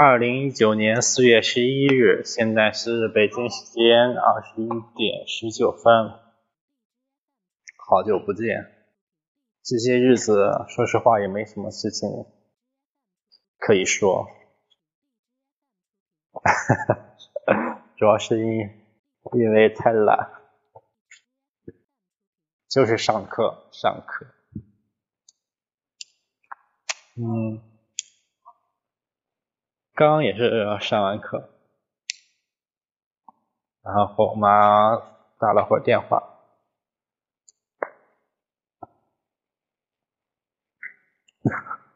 [0.00, 6.10] 二零一九年四月十一日，现在是北京时间二十一点十九分。
[7.84, 8.76] 好久不见，
[9.64, 12.08] 这些日子说实话也没什么事情
[13.58, 14.28] 可以说，
[17.98, 18.46] 主要是因
[19.32, 20.30] 因为太懒，
[22.68, 24.26] 就是上课上课，
[27.16, 27.67] 嗯。
[29.98, 31.50] 刚刚也是上完课，
[33.82, 34.94] 然后我妈
[35.40, 36.38] 打了会儿电话，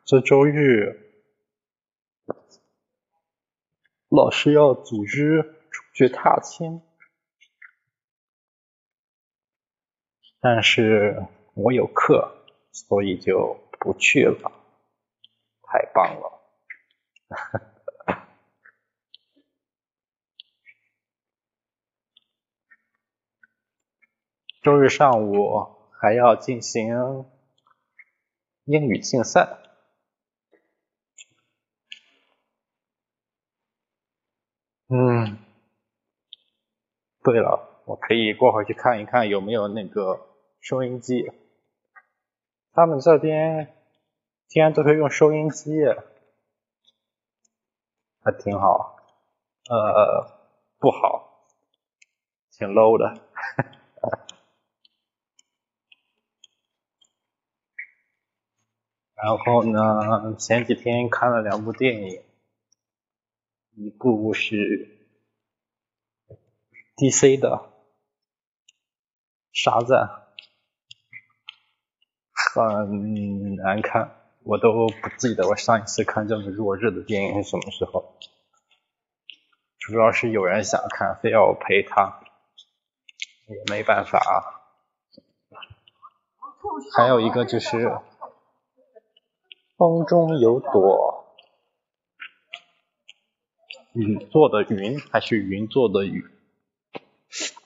[0.05, 1.23] 这周日
[4.09, 6.83] 老师要组织出去踏青，
[10.41, 11.25] 但是
[11.55, 12.35] 我有课，
[12.73, 14.51] 所以就不去了，
[15.63, 16.43] 太棒了。
[24.63, 27.27] 周日上午还要进行
[28.65, 29.59] 英语竞赛。
[34.89, 35.37] 嗯，
[37.25, 40.29] 对了，我可以过会去看一看有没有那个
[40.61, 41.33] 收音机。
[42.73, 43.75] 他们这边
[44.47, 45.73] 竟然都会用收音机，
[48.23, 48.95] 还挺好。
[49.69, 50.39] 呃，
[50.79, 51.49] 不好，
[52.53, 53.82] 挺 low 的。
[59.15, 62.23] 然后呢，前几天看了两部电影，
[63.77, 64.99] 一部是
[66.97, 67.49] DC 的
[69.53, 70.25] 《沙赞》，
[72.53, 78.19] 很难看，我都不记得我上一次看这么弱智的电影是什么时候。
[79.79, 82.21] 主要是有人想看，非要我陪他，
[83.47, 84.67] 也没办法啊。
[86.97, 88.01] 还有一个就是。
[89.83, 91.25] 风中有朵。
[93.95, 96.25] 雨做的云，还是云做的雨？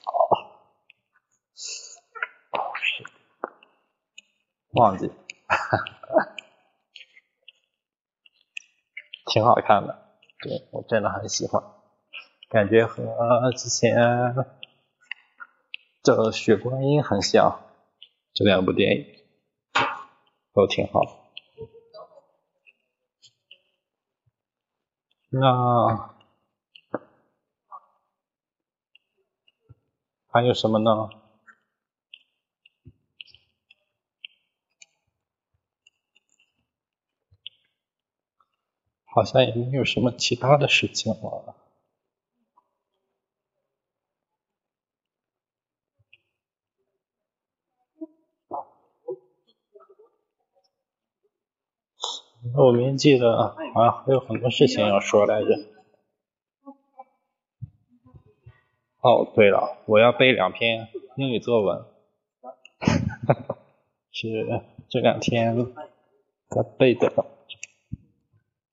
[0.06, 0.32] 哦，
[4.72, 5.08] 忘记，
[9.26, 10.08] 挺好看的，
[10.40, 11.62] 对我真的很喜欢，
[12.48, 14.56] 感觉和之前的
[16.32, 17.60] 《雪观音》很像，
[18.32, 19.04] 这两部电影
[20.54, 21.25] 都挺好。
[25.40, 26.16] 那
[30.30, 31.08] 还有什么呢？
[39.04, 41.54] 好像也没有什么其他的事情了。
[52.66, 55.50] 我明记得好像还有很多事情要说来着。
[59.00, 61.84] 哦，对了，我要背两篇英语作文，
[64.10, 65.54] 是这两天
[66.48, 67.12] 在背的，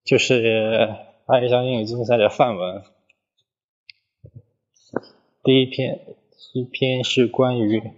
[0.03, 0.95] 就是
[1.27, 2.81] 爱一项英语竞赛的范文。
[5.43, 6.17] 第一篇，
[6.53, 7.91] 一篇是关于，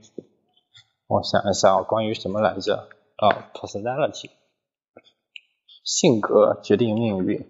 [1.08, 2.90] 我想一想，关于什么来着？
[3.16, 4.32] 啊，personality。
[5.86, 7.48] 性格决定命运，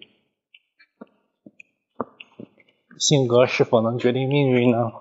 [2.99, 4.91] 性格是否能决定命运呢？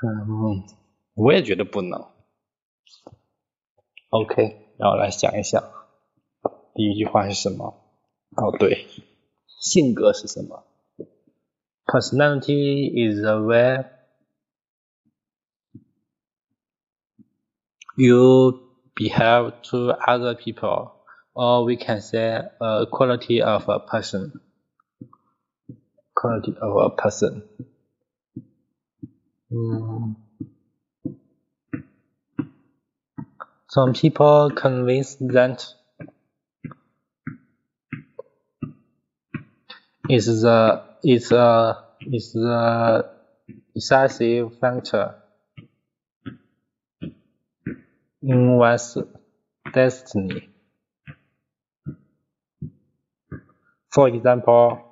[0.00, 0.64] 嗯，
[1.14, 2.10] 我也觉得不能。
[4.10, 5.64] OK，让我来想一想，
[6.74, 7.82] 第一句话是什么？
[8.36, 8.86] 哦，对，
[9.60, 10.66] 性格是什么
[11.86, 13.86] ？Personality is the way
[17.96, 18.67] you
[18.98, 20.92] behave to other people,
[21.34, 24.40] or we can say a quality of a person.
[26.16, 27.44] Quality of a person.
[29.52, 30.16] Mm.
[33.70, 35.64] Some people convince that
[40.08, 43.10] it's the it's a it's the
[43.74, 45.17] decisive factor
[48.28, 48.96] in one's
[49.74, 50.50] destiny.
[53.90, 54.82] For example,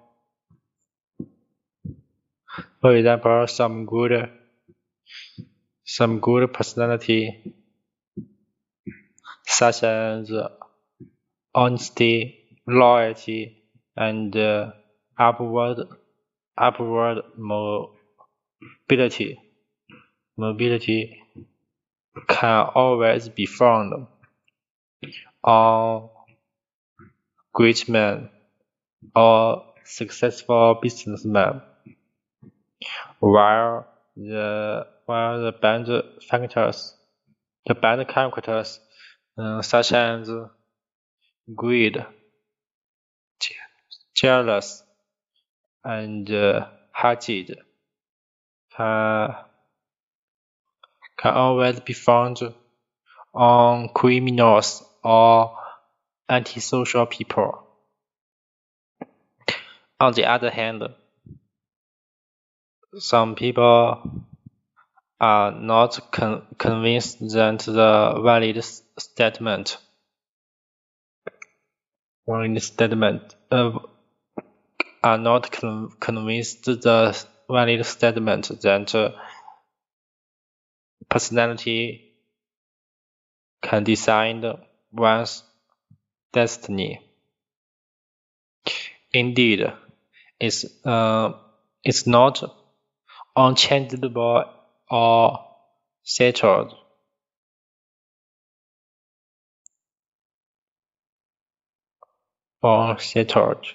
[2.81, 4.31] for example, some good,
[5.85, 7.55] some good personality,
[9.47, 10.31] such as
[11.57, 13.65] honesty, loyalty,
[13.97, 14.71] and uh,
[15.19, 15.79] upward
[16.59, 17.23] upward
[18.89, 19.39] mobility.
[20.39, 21.23] Mobility
[22.29, 24.07] can always be found
[25.45, 26.09] on
[27.53, 28.31] great men
[29.15, 31.63] or successful businessmen,
[33.21, 33.87] while
[34.17, 35.87] the while the bad
[36.29, 36.95] factors,
[37.67, 38.81] the bad characters,
[39.39, 40.29] uh, such as
[41.55, 42.05] greed,
[44.15, 44.83] jealous,
[45.85, 47.59] and uh, hatred,
[48.77, 49.46] can,
[51.17, 52.41] can always be found
[53.35, 55.57] on criminals or
[56.29, 57.63] antisocial people.
[59.99, 60.83] On the other hand,
[62.99, 64.27] some people
[65.21, 68.63] are not con convinced that the valid
[68.99, 69.79] statement
[72.29, 73.79] valid statement uh,
[75.03, 79.11] are not con convinced the valid statement that uh,
[81.09, 82.13] personality
[83.61, 84.43] can decide
[84.93, 85.43] one's
[86.33, 87.01] destiny.
[89.13, 89.73] Indeed,
[90.41, 91.33] it's, uh,
[91.85, 92.43] it's not
[93.37, 94.45] unchangeable
[94.91, 95.47] or
[96.05, 96.75] settled.
[102.61, 103.67] Or settled.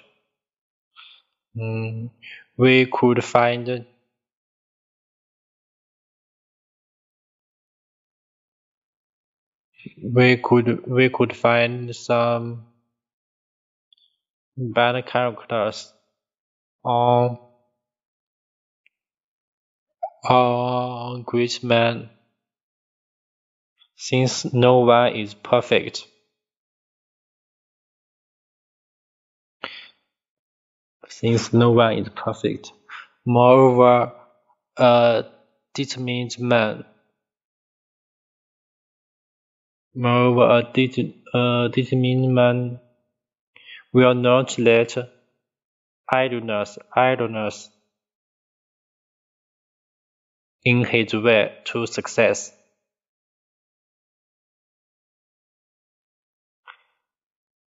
[1.56, 2.10] Mm,
[2.58, 3.86] we could find
[10.02, 12.66] we could we could find some
[14.56, 15.92] bad characters
[16.84, 17.38] on
[20.28, 22.10] on great men
[23.96, 26.06] since no one is perfect.
[31.08, 32.72] Since no one is perfect.
[33.24, 34.12] Moreover,
[34.76, 35.24] a
[35.74, 36.84] determined man
[39.94, 40.72] Moreover, a
[42.34, 42.80] man
[43.92, 44.96] will not let
[46.10, 47.68] idleness, idleness
[50.64, 52.52] in his way to success.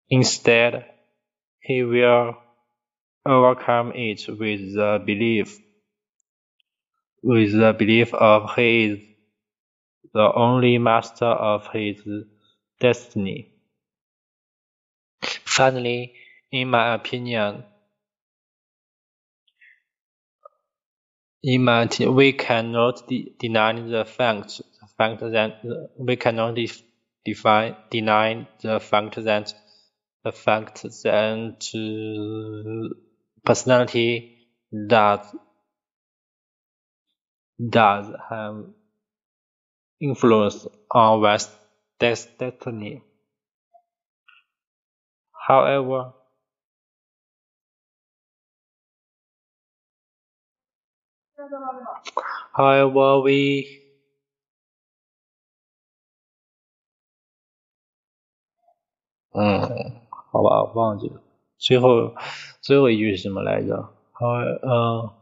[0.09, 0.85] Instead,
[1.61, 2.37] he will
[3.25, 5.59] overcome it with the belief,
[7.23, 9.12] with the belief of he is
[10.13, 12.03] the only master of his
[12.81, 13.53] destiny.
[15.23, 16.15] Finally,
[16.51, 17.65] in my opinion,
[21.43, 26.69] in my we cannot de deny the fact, the fact that we cannot de
[27.25, 29.55] define deny the fact that
[30.25, 31.59] the fact that
[33.45, 34.39] personality
[34.89, 35.35] does
[37.69, 38.65] does have
[40.02, 41.50] influence on one's
[42.00, 43.02] destiny.
[45.48, 46.14] However,
[52.54, 53.82] however, we
[59.34, 60.02] 嗯，
[60.32, 61.22] 好吧，忘记了。
[61.58, 62.14] 最后
[62.62, 63.90] 最后一句是什么来着？
[64.14, 64.28] 好，
[64.64, 65.21] 嗯。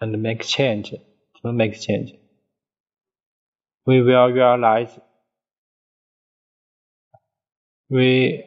[0.00, 0.94] and make change.
[1.42, 2.14] To make change.
[3.84, 4.96] We will realize
[7.90, 8.44] we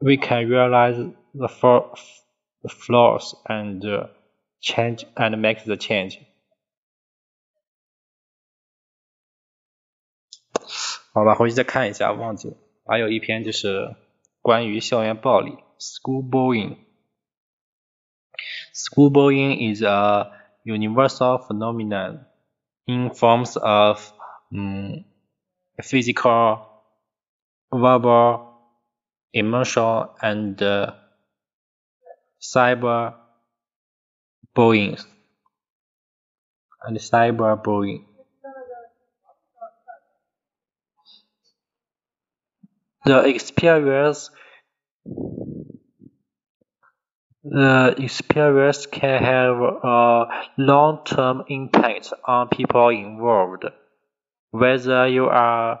[0.00, 0.96] we can realize
[1.34, 1.48] the,
[2.62, 4.06] the flaws and uh,
[4.62, 6.20] change and make the change.
[11.12, 12.56] 好吧，回去再看一下，忘记了。
[12.86, 13.94] 还有一篇就是
[14.40, 20.30] 关于校园暴力，school bullying。School bullying is a
[20.65, 22.25] universal phenomenon
[22.87, 24.13] in forms of
[24.53, 25.05] um,
[25.83, 26.67] physical,
[27.73, 28.57] verbal,
[29.33, 30.93] emotional, and uh,
[32.39, 33.15] cyber
[34.55, 34.97] bullying
[36.85, 38.05] and cyber bullying.
[43.05, 44.31] The experience
[47.45, 50.25] the experience can have a
[50.57, 53.65] long-term impact on people involved,
[54.51, 55.79] whether you are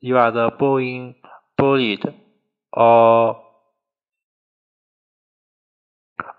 [0.00, 1.14] you are the bullying,
[1.56, 2.02] bullied
[2.72, 3.42] or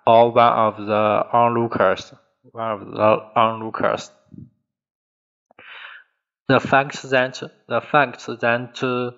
[0.06, 2.14] or one of the onlookers,
[2.52, 4.12] one of the onlookers.
[6.48, 9.14] the fact that the fact that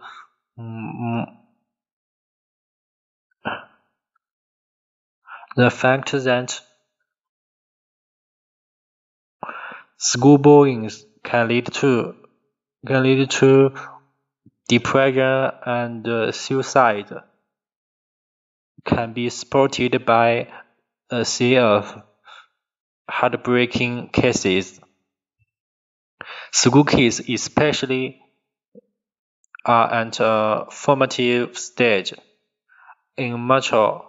[0.58, 1.26] um,
[5.60, 6.62] the fact that
[9.98, 10.90] school bullying
[11.22, 12.16] can lead to
[12.88, 13.74] can lead to
[14.70, 17.12] depression and uh, suicide
[18.86, 20.48] can be supported by
[21.10, 22.02] a sea of
[23.10, 24.80] heartbreaking cases.
[26.54, 28.22] School kids especially
[29.66, 32.14] are at a formative stage
[33.18, 34.09] in immature,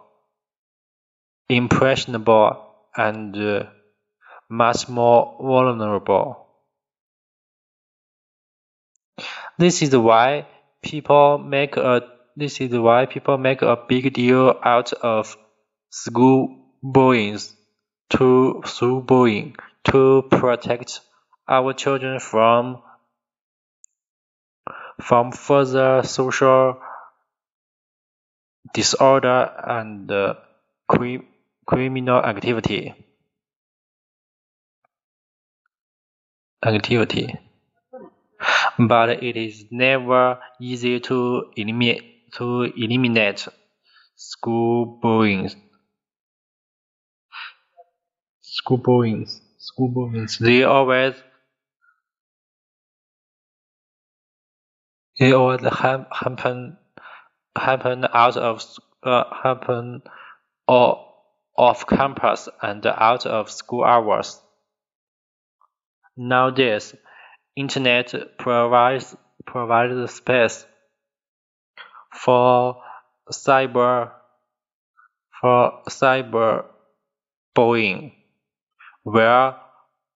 [1.51, 2.65] impressionable,
[2.97, 3.65] and uh,
[4.49, 6.47] much more vulnerable.
[9.59, 10.47] This is why
[10.83, 12.03] people make a
[12.37, 15.37] this is why people make a big deal out of
[15.91, 17.39] school bullying
[18.11, 21.01] to school bullying to protect
[21.49, 22.83] our children from
[25.03, 26.81] from further social
[28.73, 30.35] disorder and uh,
[31.71, 32.95] criminal activity.
[36.65, 37.39] activity.
[38.79, 43.47] But it is never easy to eliminate to eliminate
[44.17, 45.51] school bullying.
[48.41, 49.27] School bullying.
[49.59, 50.29] School bullying.
[50.41, 51.15] They always
[55.19, 56.77] they always happen
[57.57, 58.65] happen out of
[59.03, 60.03] uh, happen
[60.67, 61.10] or
[61.61, 64.41] off campus and out of school hours.
[66.17, 66.95] Nowadays,
[67.55, 69.15] Internet provides
[69.45, 70.65] provides space
[72.15, 72.83] for
[73.31, 74.11] cyber
[75.39, 76.65] for cyber
[77.55, 78.13] bullying,
[79.03, 79.57] where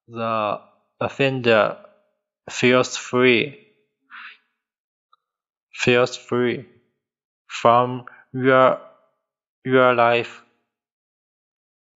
[0.09, 0.61] the
[0.99, 1.77] offender
[2.49, 3.59] feels free
[5.75, 6.65] feels free
[7.47, 8.81] from real
[9.67, 10.44] real life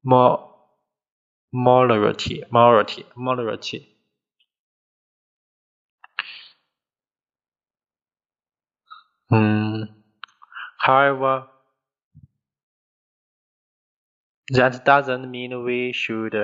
[0.08, 0.54] more
[1.52, 3.80] morality morality morality.
[9.30, 9.88] Um
[10.78, 11.48] however
[14.50, 16.34] that doesn't mean we should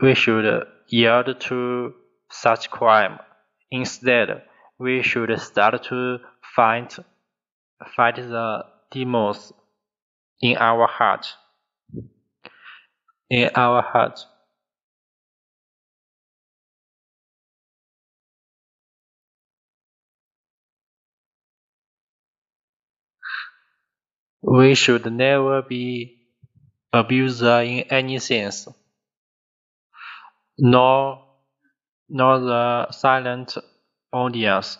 [0.00, 0.46] we should
[0.86, 1.94] yield to
[2.30, 3.18] such crime.
[3.72, 4.42] Instead
[4.78, 6.18] we should start to
[6.54, 6.96] fight
[7.96, 9.52] fight the demons
[10.40, 11.26] in our heart
[13.30, 14.20] in our heart.
[24.42, 26.18] We should never be
[26.92, 28.68] abuser in any sense
[30.58, 31.24] nor
[32.08, 33.56] nor the silent
[34.12, 34.78] audience.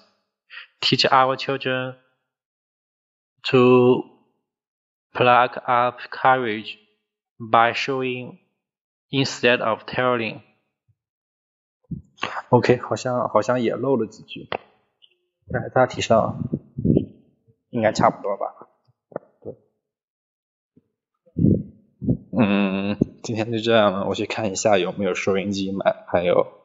[0.83, 1.97] Teach our children
[3.45, 4.03] to
[5.15, 6.79] pluck up courage
[7.41, 8.39] by showing
[9.11, 10.43] instead of telling.
[12.51, 14.49] OK，好像好像也漏了几句，
[15.51, 16.43] 但大体上
[17.71, 18.69] 应该差不多吧。
[19.41, 19.57] 对，
[22.39, 26.59] 嗯，今天就这样了，我去看一下有没有收音机买，还有。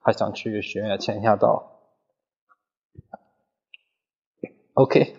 [0.00, 1.82] 还想去学院签一下到。
[4.72, 5.16] OK。